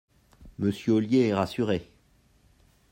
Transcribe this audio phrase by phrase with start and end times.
[0.57, 1.87] Monsieur Ollier est rassuré